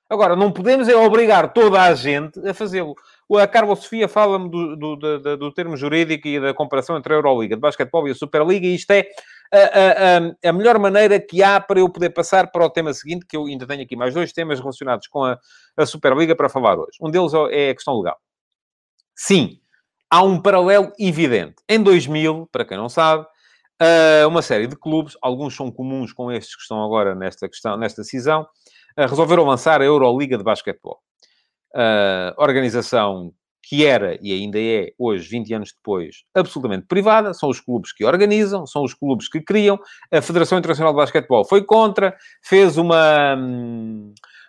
[0.09, 2.95] Agora, não podemos é obrigar toda a gente a fazê-lo.
[3.39, 7.17] A Carla Sofia fala-me do, do, do, do, termo jurídico e da comparação entre a
[7.17, 9.07] Euroliga de basquetebol e a Superliga, e isto é
[9.51, 13.25] a, a, a, melhor maneira que há para eu poder passar para o tema seguinte,
[13.25, 15.39] que eu ainda tenho aqui mais dois temas relacionados com a,
[15.75, 16.97] a Superliga para falar hoje.
[17.01, 18.17] Um deles é a questão legal.
[19.15, 19.59] Sim,
[20.09, 21.55] há um paralelo evidente.
[21.67, 23.25] Em 2000, para quem não sabe,
[24.27, 28.01] uma série de clubes, alguns são comuns com estes que estão agora nesta questão, nesta
[28.01, 28.47] decisão,
[28.97, 30.99] resolveram lançar a Euroliga de Basquetebol.
[32.37, 33.33] Organização
[33.69, 38.03] que era e ainda é, hoje, 20 anos depois, absolutamente privada, são os clubes que
[38.03, 39.79] organizam, são os clubes que criam.
[40.11, 43.37] A Federação Internacional de Basquetebol foi contra, fez uma.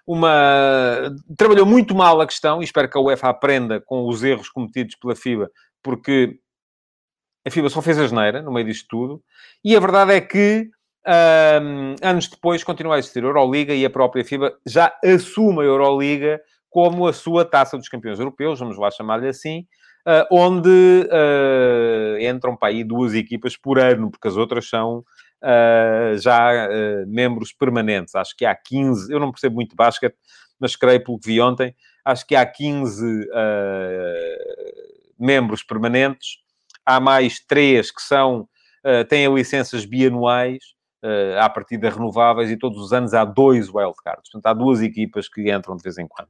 [0.07, 4.49] uma trabalhou muito mal a questão, e espero que a UEFA aprenda com os erros
[4.49, 5.51] cometidos pela FIBA,
[5.83, 6.39] porque
[7.47, 9.23] a FIBA só fez a geneira no meio disto tudo.
[9.63, 10.71] E a verdade é que,
[11.63, 15.65] um, anos depois, continua a existir a Euroliga e a própria FIBA já assume a
[15.65, 19.67] Euroliga como a sua taça dos campeões europeus, vamos lá chamar-lhe assim,
[20.07, 26.17] uh, onde uh, entram para aí duas equipas por ano, porque as outras são uh,
[26.19, 26.69] já
[27.07, 28.15] membros permanentes.
[28.15, 30.17] Acho que há 15, eu não percebo muito basquete,
[30.59, 33.29] mas creio pelo que vi ontem, acho que há 15
[35.19, 36.39] membros permanentes
[36.85, 38.49] há mais três que são,
[39.09, 44.31] têm licenças bianuais, uh, à partida renováveis, e todos os anos há dois wildcards.
[44.31, 46.29] Portanto, há duas equipas que entram de vez em quando.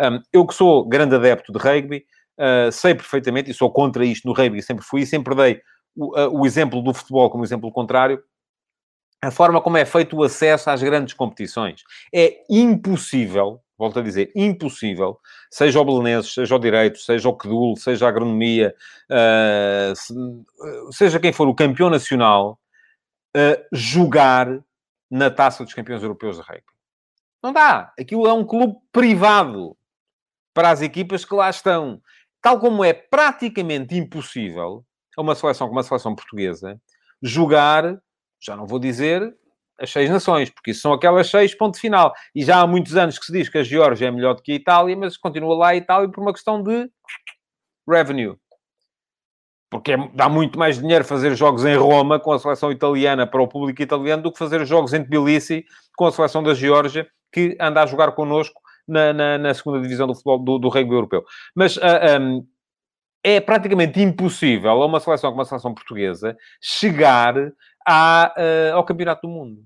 [0.00, 2.04] Um, eu que sou grande adepto de rugby,
[2.38, 5.60] uh, sei perfeitamente, e sou contra isto no rugby, sempre fui, e sempre dei
[5.96, 8.22] o, uh, o exemplo do futebol como exemplo contrário,
[9.20, 11.82] a forma como é feito o acesso às grandes competições.
[12.12, 15.18] É impossível volto a dizer, impossível,
[15.50, 18.72] seja o Belenenses, seja o Direito, seja o Quedul, seja a Agronomia,
[19.10, 22.60] uh, seja quem for o campeão nacional,
[23.36, 24.62] uh, jogar
[25.10, 26.64] na Taça dos Campeões Europeus de Rugby.
[27.42, 27.92] Não dá.
[27.98, 29.76] Aquilo é um clube privado
[30.54, 32.00] para as equipas que lá estão.
[32.40, 34.84] Tal como é praticamente impossível
[35.16, 36.80] a uma seleção como a seleção portuguesa
[37.22, 38.00] jogar,
[38.40, 39.34] já não vou dizer
[39.78, 42.12] as seis nações, porque isso são aquelas seis, ponto final.
[42.34, 44.52] E já há muitos anos que se diz que a Geórgia é melhor do que
[44.52, 46.88] a Itália, mas continua lá a Itália por uma questão de
[47.88, 48.36] revenue.
[49.72, 53.40] Porque é, dá muito mais dinheiro fazer jogos em Roma com a seleção italiana para
[53.40, 55.64] o público italiano do que fazer jogos em Tbilisi
[55.96, 60.06] com a seleção da Geórgia, que anda a jogar connosco na, na, na segunda divisão
[60.06, 61.24] do futebol do, do rugby europeu.
[61.56, 62.46] Mas uh, ah, um,
[63.24, 67.34] é praticamente impossível a uma seleção como a seleção portuguesa chegar
[67.88, 69.64] à, uh, ao Campeonato do Mundo.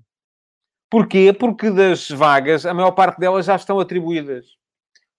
[0.89, 1.33] Porquê?
[1.37, 4.45] Porque das vagas, a maior parte delas já estão atribuídas.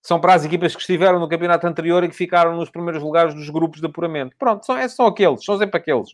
[0.09, 3.35] São para as equipas que estiveram no campeonato anterior e que ficaram nos primeiros lugares
[3.35, 4.35] dos grupos de apuramento.
[4.39, 6.09] Pronto, são, é, são aqueles, são sempre aqueles.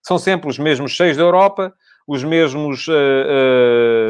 [0.00, 1.74] São sempre os mesmos seis da Europa,
[2.06, 2.92] os mesmos uh,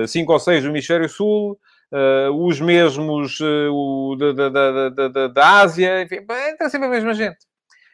[0.02, 1.58] uh, cinco ou seis do Hemisfério Sul,
[1.90, 6.18] uh, os mesmos uh, da, da, da, da, Ásia, enfim,
[6.60, 7.38] é sempre a mesma gente.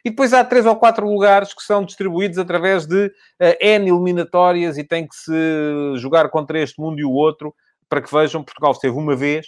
[0.03, 4.77] E depois há três ou quatro lugares que são distribuídos através de uh, N eliminatórias
[4.77, 5.31] e tem que se
[5.95, 7.55] jogar contra este mundo e o outro,
[7.87, 9.47] para que vejam, Portugal esteve uma vez,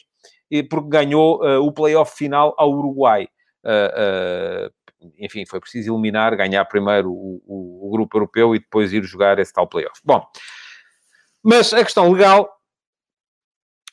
[0.62, 3.28] porque ganhou uh, o play-off final ao Uruguai.
[3.63, 4.70] Uh,
[5.18, 9.39] enfim, foi preciso eliminar, ganhar primeiro o, o, o, grupo europeu e depois ir jogar
[9.39, 10.00] esse tal play-off.
[10.04, 10.22] Bom,
[11.42, 12.50] mas a questão legal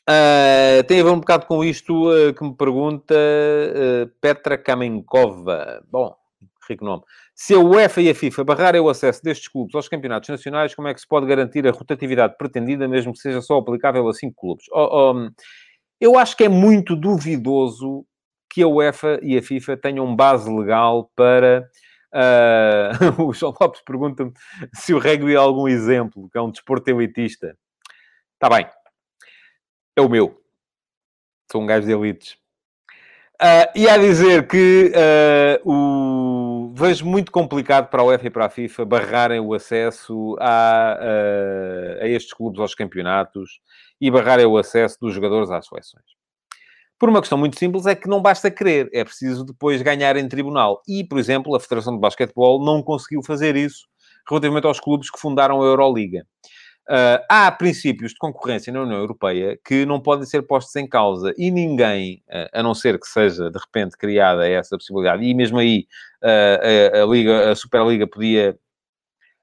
[0.09, 5.85] Uh, tem a ver um bocado com isto uh, que me pergunta uh, Petra Kamenkova.
[5.89, 6.17] Bom,
[6.69, 7.03] rico nome.
[7.35, 10.89] Se a UEFA e a FIFA barrarem o acesso destes clubes aos campeonatos nacionais, como
[10.89, 14.41] é que se pode garantir a rotatividade pretendida, mesmo que seja só aplicável a cinco
[14.41, 14.65] clubes?
[14.73, 15.31] Oh, oh,
[16.01, 18.07] eu acho que é muito duvidoso
[18.49, 21.69] que a UEFA e a FIFA tenham base legal para.
[22.13, 23.23] Uh...
[23.29, 24.33] o João Lopes pergunta-me
[24.75, 27.57] se o rugby é algum exemplo, que é um desporto elitista.
[28.35, 28.67] Está bem.
[29.97, 30.41] É o meu.
[31.53, 32.41] Sou um gajo de elites.
[33.41, 34.93] Uh, e a dizer que
[35.65, 36.75] uh, o...
[36.75, 42.05] vejo muito complicado para a UEFA e para a FIFA barrarem o acesso a, uh,
[42.05, 43.61] a estes clubes aos campeonatos
[44.01, 46.05] e barrarem o acesso dos jogadores às seleções.
[46.99, 50.29] Por uma questão muito simples, é que não basta querer, é preciso depois ganhar em
[50.29, 50.83] tribunal.
[50.87, 53.87] E, por exemplo, a Federação de Basquetebol não conseguiu fazer isso
[54.29, 56.27] relativamente aos clubes que fundaram a Euroliga.
[56.89, 61.33] Uh, há princípios de concorrência na União Europeia que não podem ser postos em causa
[61.39, 65.59] e ninguém, uh, a não ser que seja de repente criada essa possibilidade, e mesmo
[65.59, 65.87] aí
[66.23, 68.59] uh, a, a, Liga, a Superliga podia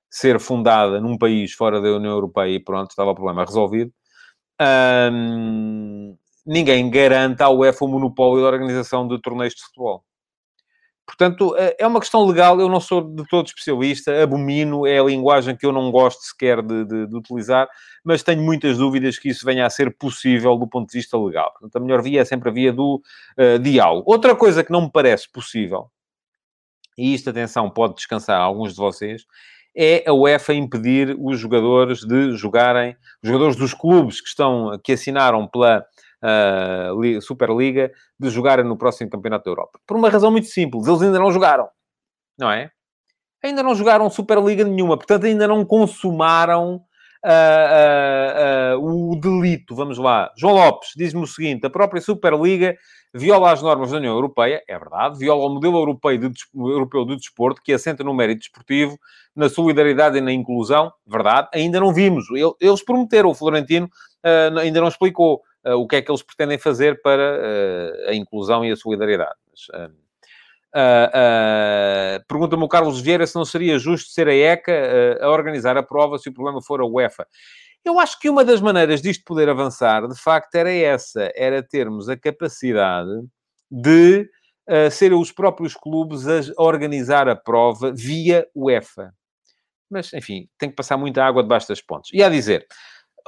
[0.09, 3.93] ser fundada num país fora da União Europeia e pronto, estava o problema resolvido.
[6.45, 10.03] Ninguém garanta ao UEFA o monopólio da organização de torneios de futebol.
[11.07, 12.59] Portanto, eh, é uma questão legal.
[12.59, 16.61] Eu não sou de todo especialista, abomino, é a linguagem que eu não gosto sequer
[16.61, 17.69] de, de, de, utilizar,
[18.03, 21.51] mas tenho muitas dúvidas que isso venha a ser possível do ponto de vista legal.
[21.53, 23.01] Portanto, a melhor via é sempre a via do
[23.39, 24.11] uh, diálogo.
[24.11, 25.89] Outra coisa que não me parece possível,
[26.97, 29.25] e isto, atenção, pode descansar alguns de vocês,
[29.77, 34.93] é a UEFA impedir os jogadores de jogarem, os jogadores dos clubes que estão, que
[34.93, 35.85] assinaram pela
[36.23, 39.79] uh, Superliga de jogarem no próximo Campeonato da Europa.
[39.85, 41.69] Por uma razão muito simples, eles ainda não jogaram,
[42.39, 42.71] não é?
[43.43, 46.81] Ainda não jogaram Superliga nenhuma, portanto ainda não consumaram
[47.25, 49.75] uh, uh, o delito.
[49.75, 50.31] Vamos lá.
[50.37, 52.75] João Lopes diz-me o seguinte: a própria Superliga
[53.13, 57.15] viola as normas da União Europeia, é verdade, viola o modelo europeu de, europeu de
[57.15, 58.97] desporto, que assenta no mérito desportivo,
[59.35, 62.25] na solidariedade e na inclusão, verdade, ainda não vimos.
[62.59, 63.89] Eles prometeram, o Florentino
[64.61, 68.63] ainda não explicou uh, o que é que eles pretendem fazer para uh, a inclusão
[68.65, 69.35] e a solidariedade.
[69.49, 69.91] Mas,
[70.77, 75.83] uh, Pergunta-me o Carlos Vieira se não seria justo ser a ECA a organizar a
[75.83, 77.25] prova se o problema for a UEFA.
[77.83, 82.09] Eu acho que uma das maneiras disto poder avançar, de facto, era essa: era termos
[82.09, 83.09] a capacidade
[83.71, 84.29] de
[84.69, 89.13] uh, serem os próprios clubes a organizar a prova via UEFA.
[89.89, 92.11] Mas, enfim, tem que passar muita água debaixo das pontes.
[92.13, 92.67] E a dizer,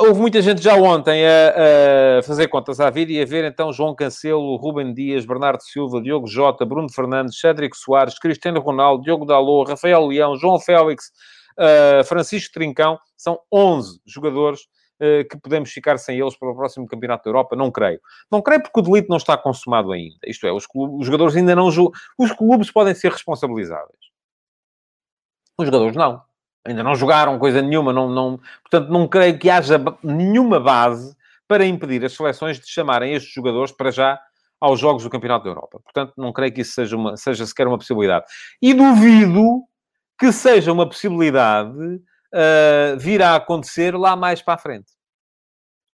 [0.01, 3.73] Houve muita gente já ontem a, a, fazer contas à vida e a ver então
[3.73, 9.25] João Cancelo, Rubem Dias, Bernardo Silva, Diogo Jota, Bruno Fernandes, Cédric Soares, Cristiano Ronaldo, Diogo
[9.25, 11.11] Dalot, Rafael Leão, João Félix,
[11.59, 12.97] uh, Francisco Trincão.
[13.17, 14.61] São 11 jogadores
[15.01, 17.57] uh, que podemos ficar sem eles para o próximo Campeonato da Europa?
[17.57, 17.99] Não creio.
[18.31, 20.15] Não creio porque o delito não está consumado ainda.
[20.25, 21.67] Isto é, os, clubes, os jogadores ainda não...
[21.67, 23.99] Os clubes podem ser responsabilizáveis.
[25.57, 26.28] Os jogadores não
[26.65, 31.15] ainda não jogaram coisa nenhuma, não, não, portanto, não creio que haja nenhuma base
[31.47, 34.19] para impedir as seleções de chamarem estes jogadores para já
[34.59, 35.79] aos Jogos do Campeonato da Europa.
[35.83, 38.25] Portanto, não creio que isso seja, uma, seja sequer uma possibilidade.
[38.61, 39.63] E duvido
[40.19, 44.91] que seja uma possibilidade uh, vir a acontecer lá mais para a frente.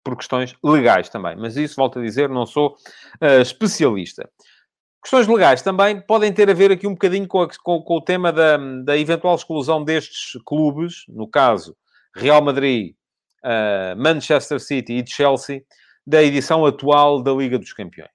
[0.03, 1.35] Por questões legais também.
[1.37, 2.75] Mas isso, volto a dizer, não sou
[3.21, 4.29] uh, especialista.
[5.01, 8.01] Questões legais também podem ter a ver aqui um bocadinho com, a, com, com o
[8.01, 11.75] tema da, da, eventual exclusão destes clubes, no caso
[12.13, 12.93] Real Madrid,
[13.43, 15.63] uh, Manchester City e Chelsea,
[16.05, 18.09] da edição atual da Liga dos Campeões.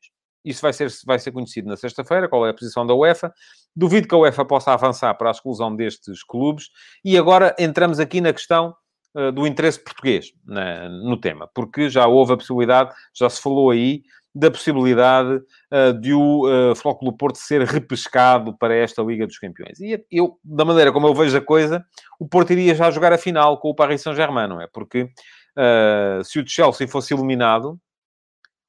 [0.44, 3.32] Isso vai ser, vai ser conhecido na sexta-feira, qual é a posição da UEFA.
[3.74, 6.68] Duvido que a UEFA possa avançar para a exclusão destes clubes.
[7.02, 8.74] E agora entramos aqui na questão
[9.16, 13.70] uh, do interesse português na, no tema, porque já houve a possibilidade, já se falou
[13.70, 14.02] aí,
[14.34, 15.36] da possibilidade
[15.70, 19.78] uh, de o uh, Flóculo Porto ser repescado para esta Liga dos Campeões.
[19.80, 21.84] E eu, da maneira como eu vejo a coisa,
[22.18, 24.66] o Porto iria já jogar a final com o Paris Saint-Germain, não é?
[24.66, 27.78] Porque uh, se o Chelsea fosse eliminado,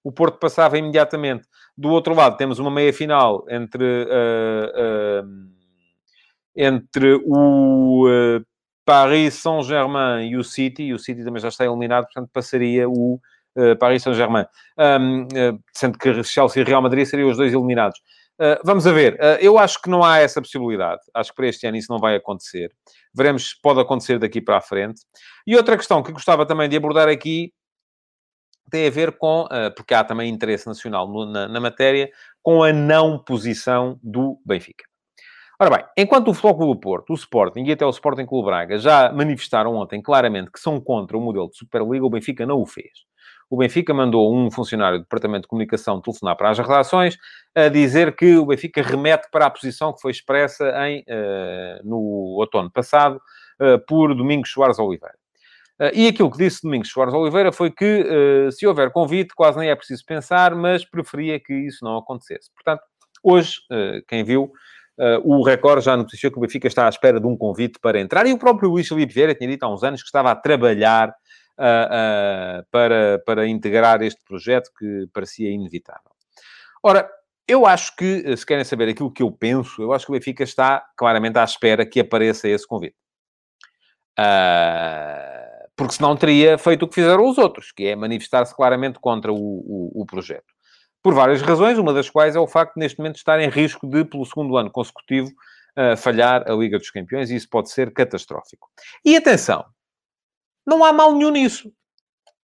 [0.04, 1.48] o Porto passava imediatamente.
[1.76, 5.28] Do outro lado, temos uma meia-final entre, uh,
[6.56, 8.06] entre o
[8.86, 13.20] Paris Saint-Germain e o City, e o City também já está eliminado, portanto passaria o
[13.80, 14.46] Paris Saint-Germain.
[14.78, 15.28] Um,
[15.74, 18.00] sendo que Chelsea e Real Madrid seriam os dois eliminados.
[18.36, 21.02] Uh, vamos a ver, uh, eu acho que não há essa possibilidade.
[21.14, 22.70] Acho que para este ano isso não vai acontecer.
[23.14, 25.02] Veremos se pode acontecer daqui para a frente.
[25.48, 27.54] E outra questão que gostava também de abordar aqui
[28.70, 32.10] tem a ver com, uh, porque há também interesse nacional no, na, na, matéria,
[32.44, 34.84] com a não posição do Benfica.
[35.58, 38.78] Ora bem, enquanto o Flóculo do Porto, o Sporting e até o Sporting Clube Braga
[38.78, 42.66] já manifestaram ontem claramente que são contra o modelo de Superliga, o Benfica não o
[42.66, 43.06] fez
[43.50, 47.18] o Benfica mandou um funcionário do Departamento de Comunicação telefonar para as redações
[47.54, 52.00] a dizer que o Benfica remete para a posição que foi expressa em, uh, no
[52.40, 53.22] outono passado
[53.62, 55.16] uh, por Domingos Soares Oliveira.
[55.80, 59.70] Uh, e aquilo que disse Domingos Soares Oliveira foi que, se houver convite, quase nem
[59.70, 62.50] é preciso pensar, mas preferia que isso não acontecesse.
[62.54, 62.82] Portanto,
[63.24, 63.54] hoje,
[64.08, 64.52] quem viu,
[65.24, 68.26] o Record já noticiou que o Benfica está à espera de um convite para entrar.
[68.26, 71.14] E o próprio Luís Felipe Vieira tinha dito há uns anos que estava a trabalhar
[71.60, 76.12] uh, uh, para, para integrar este projeto que parecia inevitável.
[76.84, 77.10] Ora,
[77.48, 80.44] eu acho que, se querem saber aquilo que eu penso, eu acho que o Benfica
[80.44, 82.96] está claramente à espera que apareça esse convite.
[84.20, 89.32] Uh, porque senão teria feito o que fizeram os outros, que é manifestar-se claramente contra
[89.32, 90.46] o, o, o, projeto.
[91.04, 93.88] Por várias razões, uma das quais é o facto de, neste momento, estar em risco
[93.88, 95.30] de, pelo segundo ano consecutivo,
[95.78, 98.70] uh, falhar a Liga dos Campeões, e isso pode ser catastrófico.
[99.04, 99.66] E atenção,
[100.66, 101.72] não há mal nenhum nisso.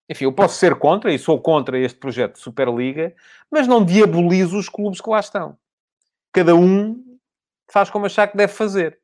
[0.09, 3.13] Enfim, eu posso ser contra, e sou contra este projeto de Superliga,
[3.51, 5.57] mas não diabolizo os clubes que lá estão.
[6.31, 7.03] Cada um
[7.69, 8.99] faz como achar que deve fazer.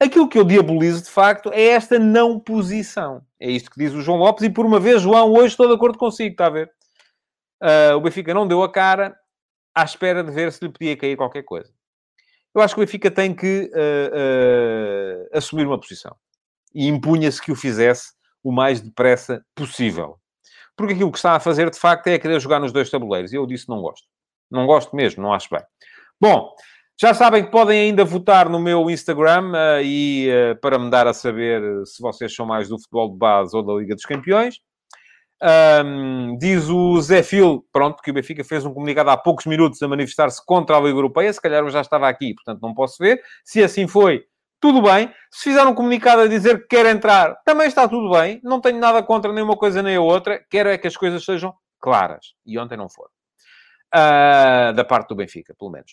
[0.00, 3.24] Aquilo que eu diabolizo, de facto, é esta não posição.
[3.38, 5.74] É isto que diz o João Lopes, e por uma vez, João, hoje estou de
[5.74, 6.72] acordo consigo, está a ver?
[7.62, 9.16] Uh, o Benfica não deu a cara
[9.74, 11.70] à espera de ver se lhe podia cair qualquer coisa.
[12.54, 16.16] Eu acho que o Benfica tem que uh, uh, assumir uma posição
[16.74, 20.18] e impunha-se que o fizesse o mais depressa possível.
[20.76, 23.32] Porque aquilo que está a fazer, de facto, é querer jogar nos dois tabuleiros.
[23.32, 24.06] E eu disse não gosto.
[24.50, 25.62] Não gosto mesmo, não acho bem.
[26.20, 26.50] Bom,
[27.00, 31.06] já sabem que podem ainda votar no meu Instagram uh, e uh, para me dar
[31.06, 34.60] a saber se vocês são mais do futebol de base ou da Liga dos Campeões.
[35.42, 39.82] Um, diz o Zé Fil, pronto, que o Benfica fez um comunicado há poucos minutos
[39.82, 41.32] a manifestar-se contra a Liga Europeia.
[41.32, 43.20] Se calhar eu já estava aqui, portanto não posso ver.
[43.44, 44.24] Se assim foi,
[44.64, 45.12] tudo bem.
[45.30, 48.40] Se fizer um comunicado a dizer que quer entrar, também está tudo bem.
[48.42, 50.42] Não tenho nada contra nem uma coisa nem a outra.
[50.48, 52.32] Quero é que as coisas sejam claras.
[52.46, 53.10] E ontem não foram.
[53.94, 55.92] Uh, da parte do Benfica, pelo menos.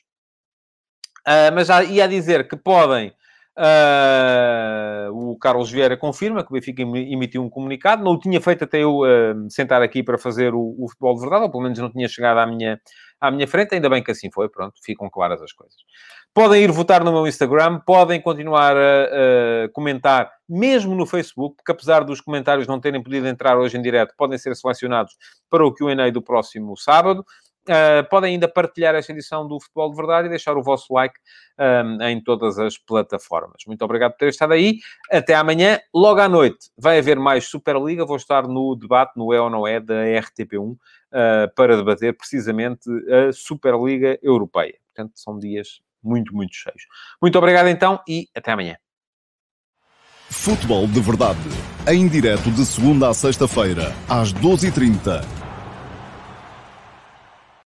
[1.28, 3.14] Uh, mas já ia dizer que podem.
[3.58, 8.02] Uh, o Carlos Vieira confirma que o Benfica emitiu um comunicado.
[8.02, 9.02] Não o tinha feito até eu
[9.50, 12.38] sentar aqui para fazer o, o, futebol de verdade, ou pelo menos não tinha chegado
[12.38, 12.80] à minha,
[13.20, 13.76] à minha frente.
[13.76, 15.76] Ainda bem que assim foi, pronto, ficam claras as coisas.
[16.34, 21.74] Podem ir votar no meu Instagram, podem continuar a, a, comentar, mesmo no Facebook, porque
[21.74, 25.18] apesar dos comentários não terem podido entrar hoje em direto, podem ser selecionados
[25.50, 27.26] para o Q&A do próximo sábado.
[27.64, 31.14] Uh, podem ainda partilhar esta edição do Futebol de Verdade e deixar o vosso like
[31.60, 33.64] um, em todas as plataformas.
[33.68, 34.80] Muito obrigado por ter estado aí.
[35.12, 35.80] Até amanhã.
[35.94, 38.06] Logo à noite vai haver mais Superliga.
[38.06, 40.78] Vou estar no debate, no É ou Não É, da RTP1, uh,
[41.12, 44.80] ah, para debater precisamente a Superliga Europeia.
[44.88, 46.84] Portanto, são dias muito, muito cheios.
[47.22, 48.78] Muito obrigado então e até amanhã.
[50.30, 51.40] Futebol de Verdade,
[51.88, 55.41] em direto de segunda a sexta-feira, às 12h30